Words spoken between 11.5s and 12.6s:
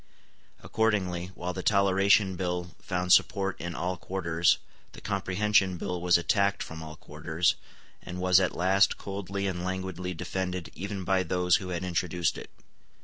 who had introduced it.